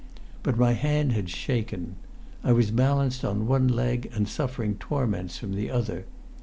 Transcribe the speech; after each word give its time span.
But 0.41 0.57
my 0.57 0.73
hand 0.73 1.11
had 1.11 1.29
shaken. 1.29 1.95
I 2.43 2.53
was 2.53 2.71
balanced 2.71 3.23
on 3.23 3.45
one 3.45 3.67
leg 3.67 4.09
and 4.15 4.27
suffering 4.27 4.77
torments 4.79 5.37
from 5.37 5.53
the 5.53 5.69
other. 5.69 6.07